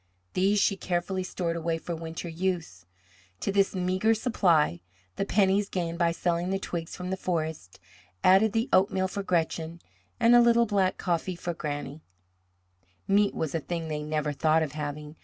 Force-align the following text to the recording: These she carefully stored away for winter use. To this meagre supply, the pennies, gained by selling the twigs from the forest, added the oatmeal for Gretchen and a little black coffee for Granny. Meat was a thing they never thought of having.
These 0.33 0.59
she 0.59 0.77
carefully 0.77 1.21
stored 1.21 1.55
away 1.55 1.77
for 1.77 1.93
winter 1.95 2.27
use. 2.27 2.87
To 3.41 3.51
this 3.51 3.75
meagre 3.75 4.15
supply, 4.15 4.81
the 5.15 5.25
pennies, 5.25 5.69
gained 5.69 5.99
by 5.99 6.11
selling 6.11 6.49
the 6.49 6.57
twigs 6.57 6.95
from 6.95 7.11
the 7.11 7.15
forest, 7.17 7.79
added 8.23 8.51
the 8.53 8.67
oatmeal 8.73 9.07
for 9.07 9.21
Gretchen 9.21 9.79
and 10.19 10.33
a 10.33 10.41
little 10.41 10.65
black 10.65 10.97
coffee 10.97 11.35
for 11.35 11.53
Granny. 11.53 12.01
Meat 13.07 13.35
was 13.35 13.53
a 13.53 13.59
thing 13.59 13.89
they 13.89 14.01
never 14.01 14.33
thought 14.33 14.63
of 14.63 14.71
having. 14.71 15.17